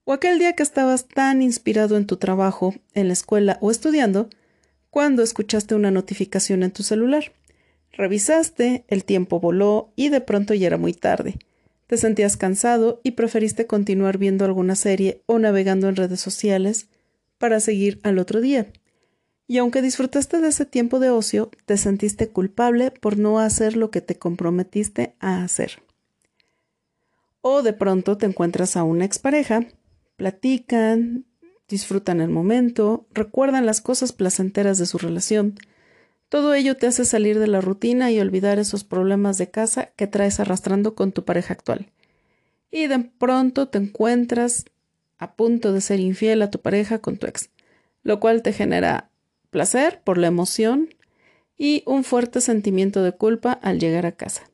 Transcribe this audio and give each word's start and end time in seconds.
O 0.05 0.13
aquel 0.13 0.39
día 0.39 0.53
que 0.53 0.63
estabas 0.63 1.09
tan 1.09 1.41
inspirado 1.41 1.97
en 1.97 2.05
tu 2.05 2.15
trabajo, 2.15 2.73
en 2.93 3.07
la 3.07 3.13
escuela 3.13 3.57
o 3.59 3.69
estudiando, 3.69 4.29
cuando 4.89 5.21
escuchaste 5.21 5.75
una 5.75 5.91
notificación 5.91 6.63
en 6.63 6.71
tu 6.71 6.83
celular. 6.83 7.33
Revisaste, 7.91 8.85
el 8.87 9.03
tiempo 9.03 9.41
voló 9.41 9.91
y 9.97 10.09
de 10.09 10.21
pronto 10.21 10.53
ya 10.53 10.67
era 10.67 10.77
muy 10.77 10.93
tarde. 10.93 11.37
Te 11.87 11.97
sentías 11.97 12.37
cansado 12.37 13.01
y 13.03 13.11
preferiste 13.11 13.67
continuar 13.67 14.17
viendo 14.17 14.45
alguna 14.45 14.75
serie 14.75 15.21
o 15.25 15.37
navegando 15.37 15.89
en 15.89 15.97
redes 15.97 16.21
sociales 16.21 16.87
para 17.37 17.59
seguir 17.59 17.99
al 18.03 18.19
otro 18.19 18.39
día 18.39 18.67
y 19.49 19.57
aunque 19.57 19.81
disfrutaste 19.81 20.41
de 20.41 20.49
ese 20.49 20.63
tiempo 20.67 20.99
de 20.99 21.09
ocio, 21.09 21.49
te 21.65 21.75
sentiste 21.75 22.29
culpable 22.29 22.91
por 22.91 23.17
no 23.17 23.39
hacer 23.39 23.75
lo 23.75 23.89
que 23.89 23.99
te 23.99 24.15
comprometiste 24.15 25.15
a 25.19 25.43
hacer. 25.43 25.81
O 27.41 27.63
de 27.63 27.73
pronto 27.73 28.15
te 28.15 28.27
encuentras 28.27 28.77
a 28.77 28.83
una 28.83 29.05
expareja, 29.05 29.65
platican, 30.17 31.25
disfrutan 31.67 32.21
el 32.21 32.29
momento, 32.29 33.07
recuerdan 33.11 33.65
las 33.65 33.81
cosas 33.81 34.13
placenteras 34.13 34.77
de 34.77 34.85
su 34.85 34.99
relación. 34.99 35.55
Todo 36.29 36.53
ello 36.53 36.77
te 36.77 36.85
hace 36.85 37.03
salir 37.03 37.39
de 37.39 37.47
la 37.47 37.59
rutina 37.59 38.11
y 38.11 38.19
olvidar 38.19 38.59
esos 38.59 38.83
problemas 38.83 39.39
de 39.39 39.49
casa 39.49 39.87
que 39.95 40.05
traes 40.05 40.39
arrastrando 40.39 40.93
con 40.93 41.11
tu 41.11 41.25
pareja 41.25 41.55
actual. 41.55 41.89
Y 42.69 42.85
de 42.85 42.99
pronto 42.99 43.67
te 43.67 43.79
encuentras 43.79 44.65
a 45.17 45.33
punto 45.33 45.73
de 45.73 45.81
ser 45.81 45.99
infiel 45.99 46.43
a 46.43 46.51
tu 46.51 46.61
pareja 46.61 46.99
con 46.99 47.17
tu 47.17 47.25
ex, 47.25 47.49
lo 48.03 48.19
cual 48.19 48.43
te 48.43 48.53
genera 48.53 49.09
placer 49.49 50.01
por 50.03 50.17
la 50.17 50.27
emoción 50.27 50.89
y 51.57 51.83
un 51.85 52.03
fuerte 52.03 52.41
sentimiento 52.41 53.03
de 53.03 53.11
culpa 53.11 53.51
al 53.51 53.79
llegar 53.79 54.05
a 54.05 54.13
casa. 54.13 54.49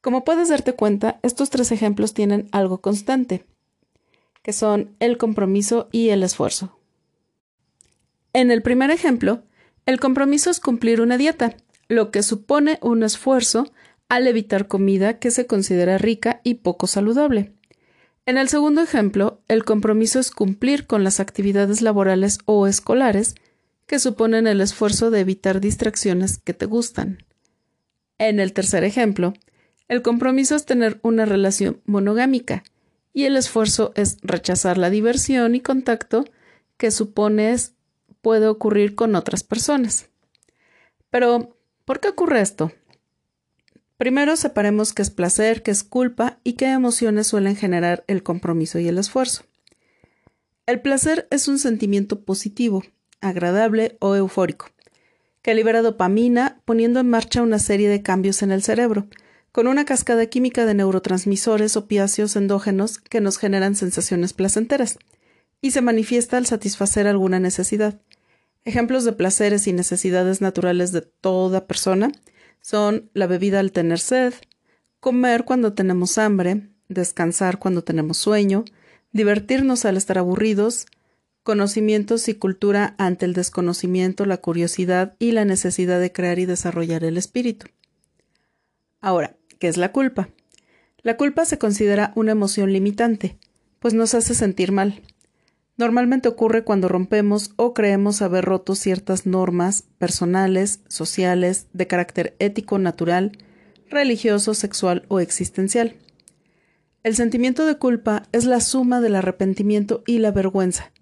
Como 0.00 0.24
puedes 0.24 0.48
darte 0.48 0.72
cuenta, 0.72 1.20
estos 1.22 1.50
tres 1.50 1.72
ejemplos 1.72 2.14
tienen 2.14 2.48
algo 2.52 2.80
constante, 2.80 3.44
que 4.42 4.52
son 4.52 4.96
el 5.00 5.18
compromiso 5.18 5.88
y 5.92 6.10
el 6.10 6.22
esfuerzo. 6.22 6.78
En 8.32 8.50
el 8.50 8.62
primer 8.62 8.90
ejemplo, 8.90 9.42
el 9.86 10.00
compromiso 10.00 10.50
es 10.50 10.60
cumplir 10.60 11.00
una 11.00 11.16
dieta, 11.16 11.56
lo 11.88 12.10
que 12.10 12.22
supone 12.22 12.78
un 12.82 13.02
esfuerzo 13.02 13.72
al 14.08 14.26
evitar 14.26 14.68
comida 14.68 15.18
que 15.18 15.30
se 15.30 15.46
considera 15.46 15.98
rica 15.98 16.40
y 16.44 16.54
poco 16.54 16.86
saludable. 16.86 17.52
En 18.26 18.36
el 18.36 18.48
segundo 18.48 18.82
ejemplo, 18.82 19.40
el 19.48 19.64
compromiso 19.64 20.20
es 20.20 20.30
cumplir 20.30 20.86
con 20.86 21.04
las 21.04 21.20
actividades 21.20 21.80
laborales 21.80 22.38
o 22.44 22.66
escolares 22.66 23.34
que 23.88 23.98
suponen 23.98 24.46
el 24.46 24.60
esfuerzo 24.60 25.10
de 25.10 25.20
evitar 25.20 25.60
distracciones 25.60 26.36
que 26.38 26.52
te 26.52 26.66
gustan. 26.66 27.24
En 28.18 28.38
el 28.38 28.52
tercer 28.52 28.84
ejemplo, 28.84 29.32
el 29.88 30.02
compromiso 30.02 30.54
es 30.54 30.66
tener 30.66 31.00
una 31.02 31.24
relación 31.24 31.80
monogámica 31.86 32.62
y 33.14 33.24
el 33.24 33.34
esfuerzo 33.34 33.92
es 33.96 34.18
rechazar 34.20 34.76
la 34.76 34.90
diversión 34.90 35.54
y 35.54 35.60
contacto 35.60 36.26
que 36.76 36.90
supones 36.90 37.72
puede 38.20 38.46
ocurrir 38.46 38.94
con 38.94 39.14
otras 39.14 39.42
personas. 39.42 40.10
Pero, 41.08 41.56
¿por 41.86 41.98
qué 41.98 42.08
ocurre 42.08 42.42
esto? 42.42 42.70
Primero 43.96 44.36
separemos 44.36 44.92
qué 44.92 45.00
es 45.00 45.10
placer, 45.10 45.62
qué 45.62 45.70
es 45.70 45.82
culpa 45.82 46.40
y 46.44 46.52
qué 46.52 46.66
emociones 46.66 47.28
suelen 47.28 47.56
generar 47.56 48.04
el 48.06 48.22
compromiso 48.22 48.78
y 48.78 48.86
el 48.86 48.98
esfuerzo. 48.98 49.44
El 50.66 50.82
placer 50.82 51.26
es 51.30 51.48
un 51.48 51.58
sentimiento 51.58 52.20
positivo 52.26 52.84
agradable 53.20 53.96
o 54.00 54.14
eufórico, 54.14 54.66
que 55.42 55.54
libera 55.54 55.82
dopamina 55.82 56.60
poniendo 56.64 57.00
en 57.00 57.10
marcha 57.10 57.42
una 57.42 57.58
serie 57.58 57.88
de 57.88 58.02
cambios 58.02 58.42
en 58.42 58.50
el 58.50 58.62
cerebro, 58.62 59.08
con 59.52 59.66
una 59.66 59.84
cascada 59.84 60.26
química 60.26 60.66
de 60.66 60.74
neurotransmisores 60.74 61.76
opiáceos 61.76 62.36
endógenos 62.36 62.98
que 62.98 63.20
nos 63.20 63.38
generan 63.38 63.74
sensaciones 63.74 64.32
placenteras, 64.32 64.98
y 65.60 65.72
se 65.72 65.80
manifiesta 65.80 66.36
al 66.36 66.46
satisfacer 66.46 67.06
alguna 67.06 67.40
necesidad. 67.40 68.00
Ejemplos 68.64 69.04
de 69.04 69.12
placeres 69.12 69.66
y 69.66 69.72
necesidades 69.72 70.40
naturales 70.40 70.92
de 70.92 71.00
toda 71.02 71.66
persona 71.66 72.12
son 72.60 73.10
la 73.14 73.26
bebida 73.26 73.60
al 73.60 73.72
tener 73.72 73.98
sed, 73.98 74.34
comer 75.00 75.44
cuando 75.44 75.72
tenemos 75.72 76.18
hambre, 76.18 76.68
descansar 76.88 77.58
cuando 77.58 77.82
tenemos 77.82 78.18
sueño, 78.18 78.64
divertirnos 79.12 79.84
al 79.84 79.96
estar 79.96 80.18
aburridos, 80.18 80.86
conocimientos 81.48 82.28
y 82.28 82.34
cultura 82.34 82.94
ante 82.98 83.24
el 83.24 83.32
desconocimiento, 83.32 84.26
la 84.26 84.36
curiosidad 84.36 85.16
y 85.18 85.32
la 85.32 85.46
necesidad 85.46 85.98
de 85.98 86.12
crear 86.12 86.38
y 86.38 86.44
desarrollar 86.44 87.04
el 87.04 87.16
espíritu. 87.16 87.68
Ahora, 89.00 89.34
¿qué 89.58 89.68
es 89.68 89.78
la 89.78 89.90
culpa? 89.90 90.28
La 91.00 91.16
culpa 91.16 91.46
se 91.46 91.56
considera 91.56 92.12
una 92.16 92.32
emoción 92.32 92.70
limitante, 92.70 93.38
pues 93.78 93.94
nos 93.94 94.12
hace 94.12 94.34
sentir 94.34 94.72
mal. 94.72 95.00
Normalmente 95.78 96.28
ocurre 96.28 96.64
cuando 96.64 96.86
rompemos 96.86 97.52
o 97.56 97.72
creemos 97.72 98.20
haber 98.20 98.44
roto 98.44 98.74
ciertas 98.74 99.24
normas 99.24 99.84
personales, 99.96 100.80
sociales, 100.88 101.68
de 101.72 101.86
carácter 101.86 102.36
ético, 102.40 102.78
natural, 102.78 103.38
religioso, 103.88 104.52
sexual 104.52 105.06
o 105.08 105.18
existencial. 105.18 105.96
El 107.04 107.16
sentimiento 107.16 107.64
de 107.64 107.78
culpa 107.78 108.24
es 108.32 108.44
la 108.44 108.60
suma 108.60 109.00
del 109.00 109.16
arrepentimiento 109.16 110.02
y 110.06 110.18
la 110.18 110.30
vergüenza, 110.30 110.92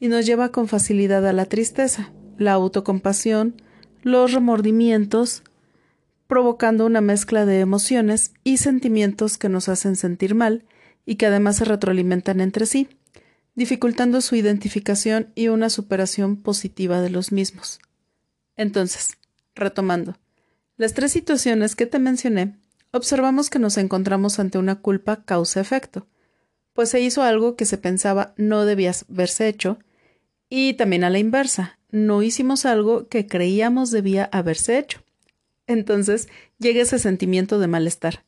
y 0.00 0.08
nos 0.08 0.26
lleva 0.26 0.50
con 0.50 0.68
facilidad 0.68 1.26
a 1.26 1.32
la 1.32 1.46
tristeza, 1.46 2.12
la 2.38 2.52
autocompasión, 2.52 3.60
los 4.02 4.32
remordimientos, 4.32 5.42
provocando 6.26 6.86
una 6.86 7.00
mezcla 7.00 7.46
de 7.46 7.60
emociones 7.60 8.32
y 8.44 8.56
sentimientos 8.56 9.38
que 9.38 9.48
nos 9.48 9.68
hacen 9.68 9.96
sentir 9.96 10.34
mal 10.34 10.64
y 11.06 11.16
que 11.16 11.26
además 11.26 11.56
se 11.56 11.64
retroalimentan 11.64 12.40
entre 12.40 12.66
sí, 12.66 12.88
dificultando 13.54 14.20
su 14.20 14.36
identificación 14.36 15.30
y 15.34 15.48
una 15.48 15.70
superación 15.70 16.36
positiva 16.36 17.00
de 17.00 17.10
los 17.10 17.30
mismos. 17.30 17.78
Entonces, 18.56 19.16
retomando, 19.54 20.16
las 20.76 20.94
tres 20.94 21.12
situaciones 21.12 21.76
que 21.76 21.86
te 21.86 21.98
mencioné, 21.98 22.56
observamos 22.90 23.50
que 23.50 23.58
nos 23.58 23.76
encontramos 23.76 24.38
ante 24.38 24.58
una 24.58 24.76
culpa 24.76 25.24
causa-efecto, 25.24 26.06
pues 26.74 26.90
se 26.90 27.00
hizo 27.00 27.22
algo 27.22 27.56
que 27.56 27.64
se 27.64 27.78
pensaba 27.78 28.34
no 28.36 28.66
debía 28.66 28.92
haberse 29.10 29.48
hecho, 29.48 29.78
y 30.50 30.74
también 30.74 31.04
a 31.04 31.10
la 31.10 31.18
inversa, 31.18 31.78
no 31.90 32.22
hicimos 32.22 32.66
algo 32.66 33.08
que 33.08 33.26
creíamos 33.26 33.90
debía 33.90 34.28
haberse 34.32 34.78
hecho. 34.78 35.00
Entonces 35.66 36.28
llega 36.58 36.82
ese 36.82 36.98
sentimiento 36.98 37.58
de 37.58 37.68
malestar. 37.68 38.24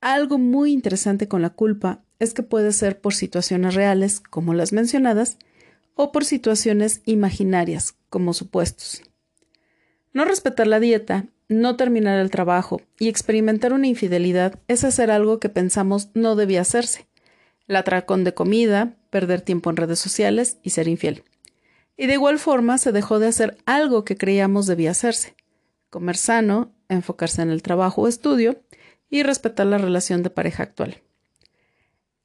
Algo 0.00 0.38
muy 0.38 0.72
interesante 0.72 1.28
con 1.28 1.42
la 1.42 1.50
culpa 1.50 2.02
es 2.18 2.32
que 2.32 2.42
puede 2.42 2.72
ser 2.72 3.00
por 3.00 3.12
situaciones 3.12 3.74
reales, 3.74 4.20
como 4.20 4.54
las 4.54 4.72
mencionadas, 4.72 5.36
o 5.94 6.12
por 6.12 6.24
situaciones 6.24 7.02
imaginarias, 7.04 7.96
como 8.08 8.32
supuestos. 8.32 9.02
No 10.12 10.24
respetar 10.24 10.66
la 10.66 10.80
dieta, 10.80 11.26
no 11.48 11.76
terminar 11.76 12.18
el 12.20 12.30
trabajo 12.30 12.80
y 12.98 13.08
experimentar 13.08 13.72
una 13.72 13.86
infidelidad 13.86 14.58
es 14.68 14.84
hacer 14.84 15.10
algo 15.10 15.40
que 15.40 15.48
pensamos 15.48 16.08
no 16.14 16.36
debía 16.36 16.62
hacerse. 16.62 17.05
El 17.68 17.76
atracón 17.76 18.24
de 18.24 18.34
comida, 18.34 18.96
perder 19.10 19.40
tiempo 19.40 19.70
en 19.70 19.76
redes 19.76 19.98
sociales 19.98 20.58
y 20.62 20.70
ser 20.70 20.88
infiel. 20.88 21.24
Y 21.96 22.06
de 22.06 22.14
igual 22.14 22.38
forma 22.38 22.78
se 22.78 22.92
dejó 22.92 23.18
de 23.18 23.28
hacer 23.28 23.56
algo 23.66 24.04
que 24.04 24.16
creíamos 24.16 24.66
debía 24.66 24.90
hacerse. 24.90 25.34
Comer 25.90 26.16
sano, 26.16 26.72
enfocarse 26.88 27.42
en 27.42 27.50
el 27.50 27.62
trabajo 27.62 28.02
o 28.02 28.08
estudio 28.08 28.60
y 29.08 29.22
respetar 29.22 29.66
la 29.66 29.78
relación 29.78 30.22
de 30.22 30.30
pareja 30.30 30.62
actual. 30.62 31.02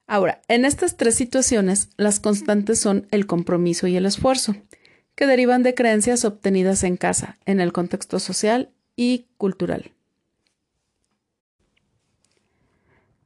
Ahora, 0.07 0.41
en 0.49 0.65
estas 0.65 0.97
tres 0.97 1.15
situaciones, 1.15 1.89
las 1.95 2.19
constantes 2.19 2.79
son 2.79 3.07
el 3.11 3.27
compromiso 3.27 3.87
y 3.87 3.95
el 3.95 4.05
esfuerzo, 4.05 4.55
que 5.15 5.25
derivan 5.25 5.63
de 5.63 5.73
creencias 5.73 6.25
obtenidas 6.25 6.83
en 6.83 6.97
casa, 6.97 7.37
en 7.45 7.61
el 7.61 7.71
contexto 7.71 8.19
social 8.19 8.71
y 8.97 9.27
cultural. 9.37 9.91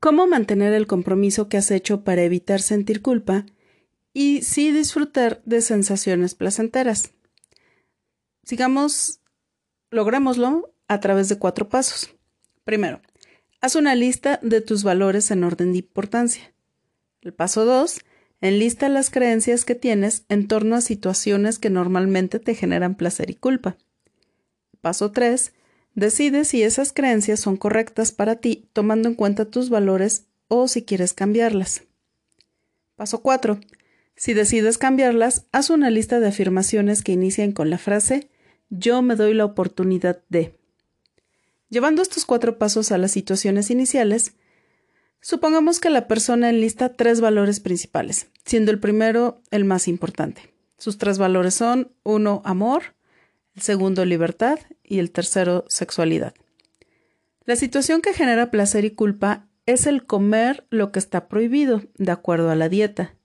¿Cómo 0.05 0.27
mantener 0.27 0.71
el 0.73 0.85
compromiso 0.85 1.49
que 1.49 1.57
has 1.57 1.71
hecho 1.71 2.03
para 2.03 2.21
evitar 2.21 2.61
sentir 2.61 3.01
culpa 3.01 3.43
y 4.13 4.43
sí 4.43 4.71
disfrutar 4.71 5.41
de 5.45 5.61
sensaciones 5.61 6.35
placenteras? 6.35 7.13
Sigamos, 8.43 9.19
logrémoslo 9.89 10.71
a 10.87 10.99
través 10.99 11.27
de 11.27 11.39
cuatro 11.39 11.69
pasos. 11.69 12.13
Primero, 12.65 13.01
haz 13.61 13.75
una 13.75 13.95
lista 13.95 14.39
de 14.43 14.61
tus 14.61 14.83
valores 14.83 15.31
en 15.31 15.43
orden 15.43 15.71
de 15.71 15.79
importancia. 15.79 16.53
El 17.21 17.33
paso 17.33 17.65
2. 17.65 18.01
Enlista 18.41 18.89
las 18.89 19.09
creencias 19.09 19.65
que 19.65 19.73
tienes 19.73 20.25
en 20.29 20.47
torno 20.47 20.75
a 20.75 20.81
situaciones 20.81 21.57
que 21.57 21.71
normalmente 21.71 22.37
te 22.37 22.53
generan 22.53 22.93
placer 22.93 23.31
y 23.31 23.33
culpa. 23.33 23.75
Paso 24.81 25.11
3. 25.11 25.51
Decide 25.95 26.45
si 26.45 26.61
esas 26.61 26.93
creencias 26.93 27.39
son 27.39 27.57
correctas 27.57 28.11
para 28.11 28.35
ti 28.35 28.69
tomando 28.73 29.09
en 29.09 29.15
cuenta 29.15 29.45
tus 29.45 29.69
valores 29.69 30.25
o 30.47 30.67
si 30.67 30.83
quieres 30.83 31.13
cambiarlas. 31.13 31.83
Paso 32.95 33.21
4. 33.21 33.59
Si 34.15 34.33
decides 34.33 34.77
cambiarlas, 34.77 35.45
haz 35.51 35.69
una 35.69 35.89
lista 35.89 36.19
de 36.19 36.27
afirmaciones 36.27 37.01
que 37.01 37.13
inicien 37.13 37.51
con 37.51 37.69
la 37.69 37.77
frase 37.77 38.29
yo 38.69 39.01
me 39.01 39.15
doy 39.15 39.33
la 39.33 39.45
oportunidad 39.45 40.21
de. 40.29 40.57
Llevando 41.69 42.01
estos 42.01 42.25
cuatro 42.25 42.57
pasos 42.57 42.91
a 42.91 42.97
las 42.97 43.11
situaciones 43.11 43.69
iniciales, 43.69 44.33
Supongamos 45.25 45.79
que 45.79 45.89
la 45.89 46.07
persona 46.07 46.51
enlista 46.51 46.93
tres 46.93 47.19
valores 47.19 47.59
principales, 47.59 48.27
siendo 48.45 48.69
el 48.69 48.79
primero 48.79 49.41
el 49.49 49.65
más 49.65 49.87
importante. 49.87 50.53
Sus 50.77 50.99
tres 50.99 51.17
valores 51.17 51.55
son 51.55 51.91
uno, 52.03 52.43
amor, 52.45 52.94
el 53.55 53.61
segundo, 53.61 54.05
libertad 54.05 54.59
y 54.83 54.99
el 54.99 55.11
tercero, 55.11 55.65
sexualidad. 55.67 56.33
La 57.45 57.55
situación 57.55 58.01
que 58.01 58.13
genera 58.13 58.51
placer 58.51 58.85
y 58.85 58.91
culpa 58.91 59.47
es 59.65 59.87
el 59.87 60.05
comer 60.05 60.65
lo 60.69 60.91
que 60.91 60.99
está 60.99 61.27
prohibido, 61.27 61.81
de 61.97 62.11
acuerdo 62.11 62.49
a 62.49 62.55
la 62.55 62.69
dieta. 62.69 63.15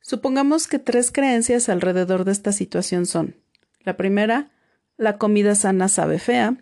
Supongamos 0.00 0.66
que 0.66 0.78
tres 0.78 1.12
creencias 1.12 1.68
alrededor 1.68 2.24
de 2.24 2.32
esta 2.32 2.52
situación 2.52 3.06
son 3.06 3.36
la 3.84 3.96
primera, 3.96 4.50
la 4.96 5.18
comida 5.18 5.54
sana 5.54 5.88
sabe 5.88 6.18
fea, 6.18 6.56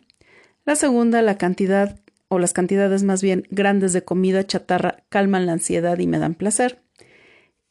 la 0.64 0.76
segunda, 0.76 1.22
la 1.22 1.38
cantidad 1.38 1.98
o 2.28 2.38
las 2.38 2.52
cantidades 2.52 3.02
más 3.02 3.22
bien 3.22 3.46
grandes 3.50 3.92
de 3.92 4.04
comida 4.04 4.46
chatarra 4.46 5.04
calman 5.08 5.46
la 5.46 5.52
ansiedad 5.52 5.98
y 5.98 6.06
me 6.06 6.18
dan 6.18 6.34
placer. 6.34 6.82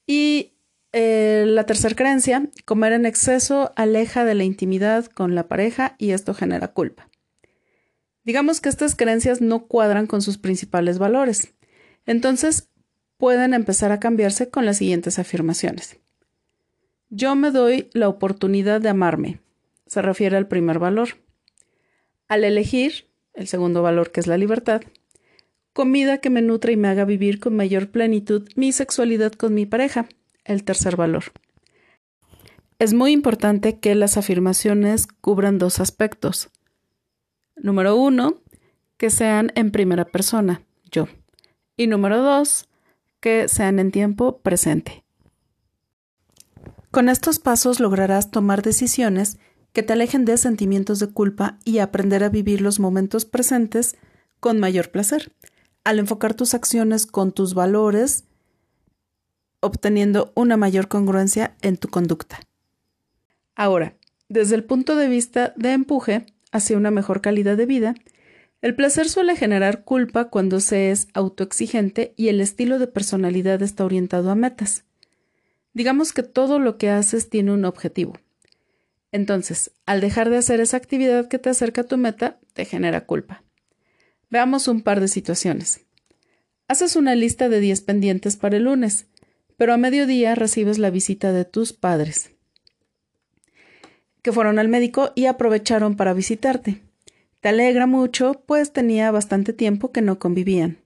Y 0.05 0.53
eh, 0.91 1.45
la 1.47 1.65
tercera 1.65 1.95
creencia, 1.95 2.49
comer 2.65 2.93
en 2.93 3.05
exceso 3.05 3.71
aleja 3.75 4.25
de 4.25 4.35
la 4.35 4.43
intimidad 4.43 5.05
con 5.05 5.35
la 5.35 5.47
pareja 5.47 5.95
y 5.97 6.11
esto 6.11 6.33
genera 6.33 6.69
culpa. 6.69 7.09
Digamos 8.23 8.61
que 8.61 8.69
estas 8.69 8.95
creencias 8.95 9.41
no 9.41 9.67
cuadran 9.67 10.07
con 10.07 10.21
sus 10.21 10.37
principales 10.37 10.97
valores. 10.97 11.53
Entonces, 12.05 12.69
pueden 13.17 13.53
empezar 13.53 13.91
a 13.91 13.99
cambiarse 13.99 14.49
con 14.49 14.65
las 14.65 14.77
siguientes 14.77 15.19
afirmaciones. 15.19 15.97
Yo 17.09 17.35
me 17.35 17.51
doy 17.51 17.89
la 17.93 18.07
oportunidad 18.07 18.81
de 18.81 18.89
amarme. 18.89 19.39
Se 19.87 20.01
refiere 20.01 20.37
al 20.37 20.47
primer 20.47 20.79
valor. 20.79 21.09
Al 22.27 22.43
elegir, 22.43 23.07
el 23.33 23.47
segundo 23.47 23.81
valor 23.81 24.11
que 24.11 24.19
es 24.19 24.27
la 24.27 24.37
libertad, 24.37 24.81
comida 25.73 26.19
que 26.19 26.29
me 26.29 26.41
nutra 26.41 26.71
y 26.71 26.77
me 26.77 26.87
haga 26.87 27.05
vivir 27.05 27.39
con 27.39 27.55
mayor 27.55 27.89
plenitud 27.89 28.47
mi 28.55 28.71
sexualidad 28.71 29.31
con 29.33 29.53
mi 29.53 29.65
pareja, 29.65 30.07
el 30.49 30.63
tercer 30.63 30.95
valor. 30.95 31.25
Es 32.79 32.93
muy 32.93 33.11
importante 33.11 33.79
que 33.79 33.95
las 33.95 34.17
afirmaciones 34.17 35.07
cubran 35.07 35.57
dos 35.57 35.79
aspectos. 35.79 36.49
Número 37.55 37.95
uno, 37.95 38.41
que 38.97 39.09
sean 39.09 39.51
en 39.55 39.71
primera 39.71 40.05
persona, 40.05 40.61
yo. 40.91 41.07
Y 41.75 41.87
número 41.87 42.21
dos, 42.21 42.67
que 43.19 43.47
sean 43.47 43.79
en 43.79 43.91
tiempo 43.91 44.39
presente. 44.39 45.03
Con 46.91 47.09
estos 47.09 47.39
pasos 47.39 47.79
lograrás 47.79 48.31
tomar 48.31 48.61
decisiones 48.61 49.37
que 49.73 49.83
te 49.83 49.93
alejen 49.93 50.25
de 50.25 50.37
sentimientos 50.37 50.99
de 50.99 51.07
culpa 51.07 51.59
y 51.63 51.79
aprender 51.79 52.23
a 52.23 52.29
vivir 52.29 52.61
los 52.61 52.79
momentos 52.79 53.25
presentes 53.25 53.95
con 54.39 54.59
mayor 54.59 54.89
placer, 54.89 55.31
al 55.83 55.99
enfocar 55.99 56.33
tus 56.33 56.53
acciones 56.53 57.05
con 57.05 57.31
tus 57.31 57.53
valores, 57.53 58.23
obteniendo 59.61 60.31
una 60.35 60.57
mayor 60.57 60.87
congruencia 60.87 61.55
en 61.61 61.77
tu 61.77 61.87
conducta. 61.89 62.39
Ahora, 63.55 63.95
desde 64.27 64.55
el 64.55 64.63
punto 64.63 64.95
de 64.95 65.07
vista 65.07 65.53
de 65.55 65.73
empuje 65.73 66.25
hacia 66.51 66.77
una 66.77 66.91
mejor 66.91 67.21
calidad 67.21 67.57
de 67.57 67.65
vida, 67.65 67.95
el 68.61 68.75
placer 68.75 69.09
suele 69.09 69.35
generar 69.35 69.83
culpa 69.83 70.25
cuando 70.25 70.59
se 70.59 70.91
es 70.91 71.07
autoexigente 71.13 72.13
y 72.17 72.27
el 72.27 72.41
estilo 72.41 72.79
de 72.79 72.87
personalidad 72.87 73.61
está 73.61 73.85
orientado 73.85 74.31
a 74.31 74.35
metas. 74.35 74.83
Digamos 75.73 76.13
que 76.13 76.23
todo 76.23 76.59
lo 76.59 76.77
que 76.77 76.89
haces 76.89 77.29
tiene 77.29 77.53
un 77.53 77.65
objetivo, 77.65 78.13
entonces, 79.11 79.71
al 79.85 80.01
dejar 80.01 80.29
de 80.29 80.37
hacer 80.37 80.59
esa 80.59 80.77
actividad 80.77 81.27
que 81.27 81.39
te 81.39 81.49
acerca 81.49 81.81
a 81.81 81.85
tu 81.85 81.97
meta, 81.97 82.39
te 82.53 82.65
genera 82.65 83.05
culpa. 83.05 83.43
Veamos 84.29 84.67
un 84.67 84.81
par 84.81 84.99
de 84.99 85.07
situaciones. 85.07 85.81
Haces 86.67 86.95
una 86.95 87.15
lista 87.15 87.49
de 87.49 87.59
10 87.59 87.81
pendientes 87.81 88.37
para 88.37 88.57
el 88.57 88.63
lunes, 88.63 89.07
pero 89.59 89.73
a 89.73 89.77
mediodía 89.77 90.35
recibes 90.35 90.79
la 90.79 90.89
visita 90.89 91.33
de 91.33 91.43
tus 91.43 91.73
padres, 91.73 92.31
que 94.21 94.31
fueron 94.31 94.57
al 94.57 94.69
médico 94.69 95.11
y 95.15 95.25
aprovecharon 95.25 95.97
para 95.97 96.13
visitarte. 96.13 96.81
Te 97.41 97.49
alegra 97.49 97.85
mucho, 97.85 98.41
pues 98.45 98.71
tenía 98.71 99.11
bastante 99.11 99.51
tiempo 99.51 99.91
que 99.91 100.01
no 100.01 100.17
convivían. 100.17 100.77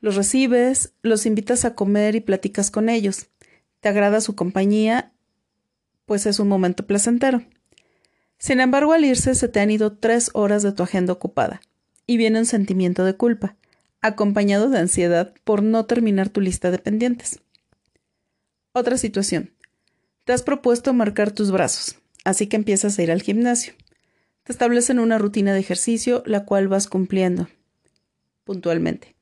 Los 0.00 0.16
recibes, 0.16 0.92
los 1.00 1.24
invitas 1.24 1.64
a 1.64 1.74
comer 1.74 2.14
y 2.14 2.20
platicas 2.20 2.70
con 2.70 2.90
ellos. 2.90 3.28
Te 3.80 3.88
agrada 3.88 4.20
su 4.20 4.34
compañía 4.34 5.12
pues 6.04 6.26
es 6.26 6.38
un 6.38 6.48
momento 6.48 6.86
placentero. 6.86 7.42
Sin 8.36 8.60
embargo, 8.60 8.92
al 8.92 9.06
irse 9.06 9.34
se 9.34 9.48
te 9.48 9.60
han 9.60 9.70
ido 9.70 9.96
tres 9.96 10.30
horas 10.34 10.62
de 10.62 10.72
tu 10.72 10.82
agenda 10.82 11.14
ocupada, 11.14 11.62
y 12.06 12.18
viene 12.18 12.40
un 12.40 12.44
sentimiento 12.44 13.02
de 13.06 13.14
culpa, 13.14 13.56
acompañado 14.02 14.68
de 14.68 14.78
ansiedad 14.78 15.32
por 15.44 15.62
no 15.62 15.86
terminar 15.86 16.28
tu 16.28 16.42
lista 16.42 16.70
de 16.70 16.78
pendientes. 16.78 17.40
Otra 18.76 18.98
situación. 18.98 19.52
Te 20.24 20.32
has 20.32 20.42
propuesto 20.42 20.92
marcar 20.92 21.30
tus 21.30 21.52
brazos, 21.52 22.00
así 22.24 22.48
que 22.48 22.56
empiezas 22.56 22.98
a 22.98 23.04
ir 23.04 23.12
al 23.12 23.22
gimnasio. 23.22 23.72
Te 24.42 24.50
establecen 24.50 24.98
una 24.98 25.16
rutina 25.16 25.54
de 25.54 25.60
ejercicio, 25.60 26.24
la 26.26 26.44
cual 26.44 26.66
vas 26.66 26.88
cumpliendo 26.88 27.46
puntualmente. 28.42 29.14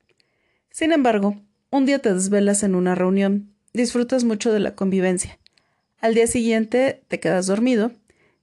Sin 0.71 0.91
embargo, 0.91 1.39
un 1.69 1.85
día 1.85 1.99
te 1.99 2.11
desvelas 2.11 2.63
en 2.63 2.73
una 2.73 2.95
reunión, 2.95 3.53
disfrutas 3.73 4.23
mucho 4.23 4.51
de 4.51 4.59
la 4.59 4.73
convivencia, 4.73 5.37
al 5.99 6.15
día 6.15 6.25
siguiente 6.25 7.03
te 7.07 7.19
quedas 7.19 7.45
dormido 7.45 7.91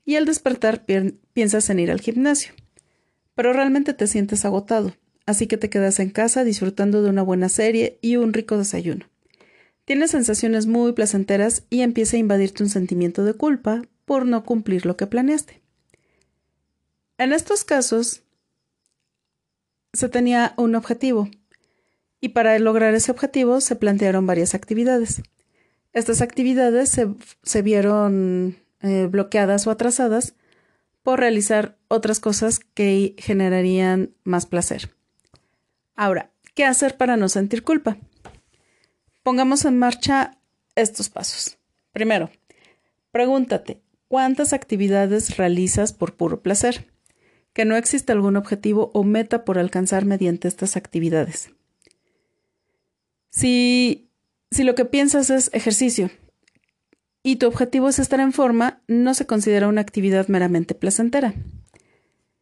y 0.05 0.15
al 0.15 0.27
despertar 0.27 0.87
piensas 1.33 1.71
en 1.71 1.81
ir 1.81 1.91
al 1.91 2.01
gimnasio. 2.01 2.53
Pero 3.35 3.53
realmente 3.53 3.95
te 3.95 4.07
sientes 4.07 4.45
agotado, 4.45 4.95
así 5.27 5.49
que 5.49 5.57
te 5.57 5.71
quedas 5.71 5.99
en 5.99 6.11
casa 6.11 6.45
disfrutando 6.45 7.03
de 7.03 7.11
una 7.11 7.23
buena 7.23 7.49
serie 7.49 7.99
y 8.01 8.15
un 8.15 8.33
rico 8.33 8.57
desayuno. 8.57 9.10
Tienes 9.91 10.13
sensaciones 10.13 10.69
muy 10.69 10.93
placenteras 10.93 11.65
y 11.69 11.81
empieza 11.81 12.17
a 12.17 12.21
invadirte 12.21 12.63
un 12.63 12.69
sentimiento 12.69 13.25
de 13.25 13.35
culpa 13.35 13.83
por 14.05 14.25
no 14.25 14.45
cumplir 14.45 14.87
lo 14.87 14.97
que 14.97 15.09
planeaste. 15.09 15.63
En 17.19 17.33
estos 17.33 17.65
casos, 17.65 18.23
se 19.93 20.09
tenía 20.09 20.55
un 20.57 20.77
objetivo, 20.77 21.29
y 22.21 22.29
para 22.29 22.57
lograr 22.61 22.95
ese 22.95 23.11
objetivo 23.11 23.61
se 23.61 23.75
plantearon 23.75 24.27
varias 24.27 24.55
actividades. 24.55 25.23
Estas 25.93 26.21
actividades 26.21 26.97
se, 27.43 27.63
vieron 27.63 28.59
eh, 28.83 29.09
bloqueadas 29.11 29.67
o 29.67 29.73
atrasadas 29.73 30.35
por 31.03 31.19
realizar 31.19 31.77
otras 31.89 32.21
cosas 32.21 32.61
que 32.61 33.17
generarían 33.19 34.15
más 34.23 34.47
placer. 34.47 34.95
Ahora, 35.97 36.31
¿qué 36.55 36.65
hacer 36.65 36.97
para 36.97 37.17
no 37.17 37.29
sentir 37.29 37.65
culpa? 37.65 37.97
Pongamos 39.23 39.65
en 39.65 39.79
marcha 39.79 40.39
estos 40.75 41.09
pasos. 41.09 41.59
Primero, 41.93 42.31
Pregúntate, 43.13 43.83
¿cuántas 44.07 44.53
actividades 44.53 45.37
realizas 45.37 45.93
por 45.93 46.15
puro 46.15 46.43
placer? 46.43 46.93
Que 47.53 47.65
no 47.65 47.75
existe 47.75 48.13
algún 48.13 48.37
objetivo 48.37 48.93
o 48.95 49.03
meta 49.03 49.45
por 49.45 49.59
alcanzar 49.59 50.05
mediante 50.05 50.47
estas 50.47 50.77
actividades. 50.77 51.51
Si, 53.31 54.09
si 54.53 54.63
lo 54.63 54.77
que 54.77 54.85
piensas 54.85 55.31
es 55.31 55.51
ejercicio 55.53 56.11
y 57.25 57.37
tu 57.37 57.49
objetivo 57.49 57.89
es 57.89 57.99
estar 57.99 58.21
en 58.21 58.33
forma, 58.33 58.81
no 58.87 59.15
se 59.15 59.27
considera 59.27 59.67
una 59.67 59.81
actividad 59.81 60.29
meramente 60.29 60.77
placentera. 60.77 61.35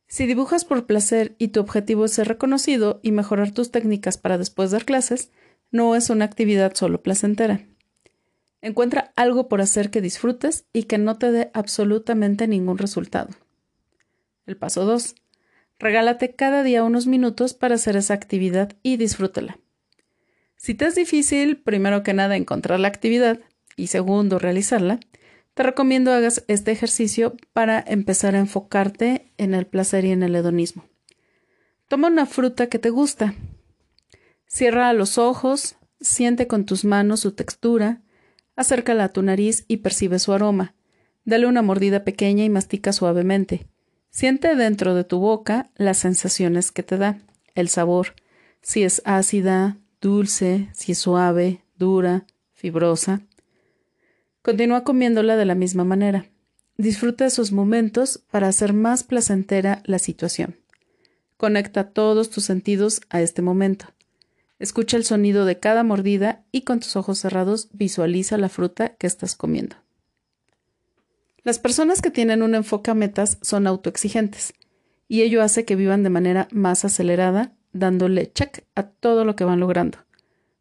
Si 0.07 0.27
dibujas 0.27 0.67
por 0.67 0.87
placer 0.87 1.35
y 1.39 1.49
tu 1.49 1.61
objetivo 1.61 2.05
es 2.05 2.13
ser 2.13 2.29
reconocido 2.29 3.01
y 3.03 3.13
mejorar 3.13 3.53
tus 3.53 3.71
técnicas 3.71 4.19
para 4.19 4.37
después 4.37 4.71
dar 4.71 4.85
clases, 4.85 5.31
no 5.71 5.95
es 5.97 6.11
una 6.11 6.25
actividad 6.25 6.75
solo 6.75 7.03
placentera. 7.03 7.67
Encuentra 8.61 9.13
algo 9.15 9.49
por 9.49 9.61
hacer 9.61 9.91
que 9.91 10.01
disfrutes 10.01 10.65
y 10.73 10.85
que 10.85 10.99
no 10.99 11.19
te 11.19 11.31
dé 11.31 11.51
absolutamente 11.55 12.49
ningún 12.49 12.79
resultado. 12.79 13.31
El 14.47 14.57
paso 14.57 14.85
2. 14.85 15.15
Regálate 15.79 16.35
cada 16.35 16.63
día 16.63 16.83
unos 16.83 17.07
minutos 17.07 17.55
para 17.55 17.77
hacer 17.77 17.97
esa 17.97 18.15
actividad 18.15 18.77
y 18.83 18.97
disfrútala. 18.97 19.59
Si 20.57 20.75
te 20.75 20.87
es 20.87 20.97
difícil, 20.97 21.63
primero 21.63 22.03
que 22.03 22.15
nada, 22.15 22.35
encontrar 22.35 22.81
la 22.81 22.89
actividad 22.89 23.39
y 23.77 23.87
segundo, 23.87 24.41
realizarla, 24.41 24.99
te 25.55 25.63
recomiendo 25.63 26.13
hagas 26.13 26.45
este 26.49 26.73
ejercicio 26.73 27.37
para 27.53 27.83
empezar 27.87 28.35
a 28.35 28.39
enfocarte 28.41 29.33
en 29.39 29.55
el 29.55 29.67
placer 29.67 30.05
y 30.05 30.11
en 30.11 30.23
el 30.23 30.35
hedonismo. 30.35 30.85
Toma 31.89 32.09
una 32.09 32.27
fruta 32.27 32.69
que 32.69 32.79
te 32.79 32.91
gusta. 32.91 33.35
Cierra 34.49 34.93
los 34.95 35.19
ojos, 35.19 35.77
siente 36.01 36.47
con 36.47 36.65
tus 36.65 36.85
manos 36.85 37.21
su 37.21 37.33
textura, 37.33 38.01
acércala 38.57 39.05
a 39.05 39.09
tu 39.13 39.23
nariz 39.23 39.65
y 39.69 39.79
percibe 39.79 40.19
su 40.19 40.33
aroma. 40.33 40.75
Dale 41.25 41.47
una 41.47 41.61
mordida 41.61 42.03
pequeña 42.03 42.45
y 42.45 42.49
mastica 42.49 42.93
suavemente. 42.93 43.67
Siente 44.11 44.57
dentro 44.57 44.95
de 44.95 45.05
tu 45.05 45.19
boca 45.19 45.71
las 45.77 45.99
sensaciones 45.99 46.73
que 46.73 46.83
te 46.83 46.97
da, 46.97 47.19
el 47.55 47.69
sabor, 47.69 48.15
si 48.63 48.85
es 48.85 49.03
ácida, 49.05 49.77
dulce, 50.01 50.71
si 50.73 50.93
es 50.93 50.99
suave, 50.99 51.63
dura, 51.77 52.25
fibrosa. 52.55 53.21
Continúa 54.41 54.83
comiéndola 54.83 55.37
de 55.37 55.45
la 55.45 55.55
misma 55.55 55.85
manera. 55.85 56.25
Disfruta 56.79 57.27
esos 57.27 57.53
momentos 57.53 58.23
para 58.31 58.49
hacer 58.49 58.73
más 58.73 59.05
placentera 59.05 59.83
la 59.85 59.99
situación. 59.99 60.57
Conecta 61.37 61.91
todos 61.91 62.31
tus 62.31 62.45
sentidos 62.45 63.03
a 63.11 63.21
este 63.21 63.43
momento. 63.43 63.87
Escucha 64.59 64.97
el 64.97 65.05
sonido 65.05 65.45
de 65.45 65.59
cada 65.59 65.85
mordida 65.85 66.45
y 66.51 66.63
con 66.63 66.81
tus 66.81 66.97
ojos 66.97 67.19
cerrados 67.19 67.69
visualiza 67.73 68.39
la 68.39 68.49
fruta 68.49 68.97
que 68.97 69.07
estás 69.07 69.35
comiendo. 69.35 69.77
Las 71.45 71.59
personas 71.59 72.03
que 72.03 72.11
tienen 72.11 72.43
un 72.43 72.55
enfoque 72.55 72.91
a 72.91 72.95
metas 72.95 73.39
son 73.41 73.67
autoexigentes 73.67 74.55
y 75.07 75.23
ello 75.23 75.43
hace 75.43 75.65
que 75.65 75.77
vivan 75.77 76.03
de 76.03 76.11
manera 76.11 76.49
más 76.51 76.85
acelerada, 76.85 77.53
dándole 77.73 78.33
check 78.33 78.65
a 78.75 78.83
todo 78.83 79.25
lo 79.25 79.37
que 79.37 79.45
van 79.45 79.61
logrando. 79.61 79.99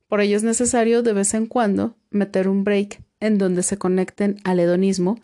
Por 0.07 0.21
ello 0.21 0.37
es 0.37 0.43
necesario 0.43 1.03
de 1.03 1.13
vez 1.13 1.33
en 1.33 1.47
cuando 1.47 1.97
meter 2.11 2.47
un 2.47 2.63
break 2.63 3.01
en 3.19 3.37
donde 3.37 3.63
se 3.63 3.77
conecten 3.77 4.37
al 4.43 4.59
hedonismo 4.59 5.19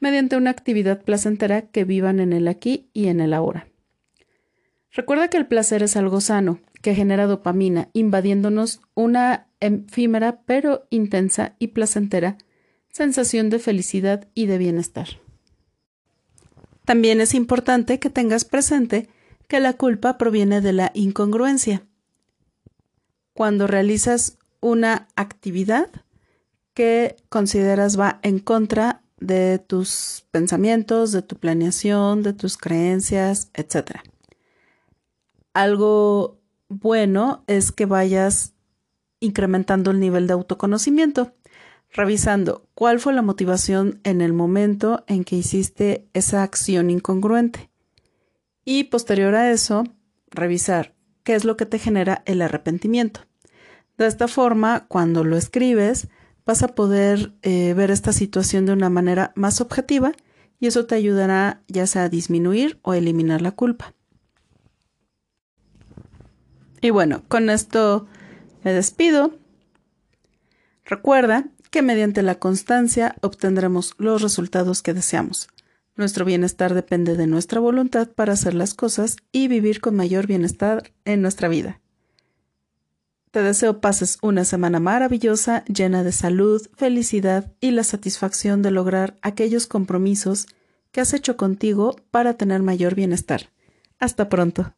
mediante 0.00 0.36
una 0.36 0.50
actividad 0.50 1.02
placentera 1.02 1.62
que 1.62 1.84
vivan 1.84 2.18
en 2.18 2.32
el 2.32 2.48
aquí 2.48 2.88
y 2.92 3.08
en 3.08 3.20
el 3.20 3.34
ahora. 3.34 3.66
Recuerda 4.90 5.28
que 5.28 5.36
el 5.36 5.46
placer 5.46 5.82
es 5.82 5.96
algo 5.96 6.20
sano, 6.20 6.60
que 6.82 6.94
genera 6.94 7.26
dopamina, 7.26 7.88
invadiéndonos 7.92 8.80
una 8.94 9.46
efímera 9.60 10.42
pero 10.44 10.86
intensa 10.90 11.54
y 11.58 11.68
placentera 11.68 12.36
sensación 12.90 13.48
de 13.48 13.58
felicidad 13.58 14.28
y 14.34 14.46
de 14.46 14.58
bienestar. 14.58 15.08
También 16.84 17.20
es 17.20 17.34
importante 17.34 17.98
que 17.98 18.10
tengas 18.10 18.44
presente 18.44 19.08
que 19.48 19.60
la 19.60 19.74
culpa 19.74 20.18
proviene 20.18 20.60
de 20.60 20.72
la 20.72 20.90
incongruencia. 20.94 21.86
Cuando 23.32 23.66
realizas 23.66 24.36
una 24.60 25.08
actividad, 25.16 25.90
que 26.74 27.16
consideras 27.28 27.98
va 27.98 28.18
en 28.22 28.38
contra 28.38 29.02
de 29.18 29.58
tus 29.58 30.26
pensamientos, 30.30 31.12
de 31.12 31.22
tu 31.22 31.36
planeación, 31.36 32.22
de 32.22 32.32
tus 32.32 32.56
creencias, 32.56 33.50
etc. 33.54 34.00
Algo 35.54 36.41
bueno 36.80 37.44
es 37.46 37.72
que 37.72 37.86
vayas 37.86 38.54
incrementando 39.20 39.90
el 39.90 40.00
nivel 40.00 40.26
de 40.26 40.32
autoconocimiento, 40.32 41.34
revisando 41.90 42.66
cuál 42.74 42.98
fue 42.98 43.12
la 43.12 43.22
motivación 43.22 44.00
en 44.04 44.20
el 44.20 44.32
momento 44.32 45.04
en 45.06 45.24
que 45.24 45.36
hiciste 45.36 46.08
esa 46.12 46.42
acción 46.42 46.90
incongruente. 46.90 47.70
Y 48.64 48.84
posterior 48.84 49.34
a 49.34 49.50
eso, 49.50 49.84
revisar 50.30 50.94
qué 51.24 51.34
es 51.34 51.44
lo 51.44 51.56
que 51.56 51.66
te 51.66 51.78
genera 51.78 52.22
el 52.26 52.42
arrepentimiento. 52.42 53.20
De 53.98 54.06
esta 54.06 54.26
forma, 54.26 54.86
cuando 54.88 55.24
lo 55.24 55.36
escribes, 55.36 56.08
vas 56.44 56.62
a 56.62 56.68
poder 56.68 57.34
eh, 57.42 57.74
ver 57.74 57.90
esta 57.90 58.12
situación 58.12 58.66
de 58.66 58.72
una 58.72 58.88
manera 58.88 59.32
más 59.36 59.60
objetiva 59.60 60.12
y 60.58 60.66
eso 60.66 60.86
te 60.86 60.94
ayudará 60.94 61.62
ya 61.68 61.86
sea 61.86 62.04
a 62.04 62.08
disminuir 62.08 62.78
o 62.82 62.94
eliminar 62.94 63.42
la 63.42 63.52
culpa. 63.52 63.94
Y 66.82 66.90
bueno, 66.90 67.22
con 67.28 67.48
esto 67.48 68.06
me 68.64 68.72
despido. 68.72 69.38
Recuerda 70.84 71.46
que 71.70 71.80
mediante 71.80 72.22
la 72.22 72.34
constancia 72.34 73.14
obtendremos 73.22 73.94
los 73.98 74.20
resultados 74.20 74.82
que 74.82 74.92
deseamos. 74.92 75.48
Nuestro 75.94 76.24
bienestar 76.24 76.74
depende 76.74 77.16
de 77.16 77.28
nuestra 77.28 77.60
voluntad 77.60 78.08
para 78.08 78.32
hacer 78.32 78.54
las 78.54 78.74
cosas 78.74 79.16
y 79.30 79.46
vivir 79.46 79.80
con 79.80 79.94
mayor 79.94 80.26
bienestar 80.26 80.92
en 81.04 81.22
nuestra 81.22 81.48
vida. 81.48 81.80
Te 83.30 83.42
deseo 83.42 83.80
pases 83.80 84.18
una 84.20 84.44
semana 84.44 84.80
maravillosa, 84.80 85.64
llena 85.66 86.02
de 86.02 86.12
salud, 86.12 86.66
felicidad 86.76 87.52
y 87.60 87.70
la 87.70 87.84
satisfacción 87.84 88.60
de 88.60 88.72
lograr 88.72 89.16
aquellos 89.22 89.66
compromisos 89.66 90.48
que 90.90 91.00
has 91.00 91.14
hecho 91.14 91.36
contigo 91.36 91.96
para 92.10 92.34
tener 92.34 92.60
mayor 92.62 92.94
bienestar. 92.94 93.50
Hasta 93.98 94.28
pronto. 94.28 94.74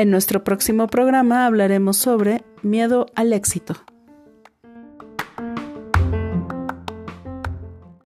En 0.00 0.10
nuestro 0.10 0.44
próximo 0.44 0.86
programa 0.86 1.44
hablaremos 1.44 1.98
sobre 1.98 2.42
miedo 2.62 3.04
al 3.16 3.34
éxito. 3.34 3.76